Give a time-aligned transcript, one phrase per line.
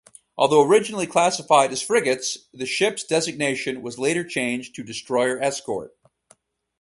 [0.35, 5.91] Although originally classified as frigates, the ships' designation was later changed to destroyer escort.